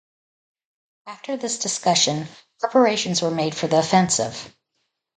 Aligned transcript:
After 1.05 1.37
this 1.37 1.59
discussion, 1.59 2.25
preparations 2.59 3.21
were 3.21 3.29
made 3.29 3.53
for 3.53 3.67
the 3.67 3.77
offensive. 3.77 4.51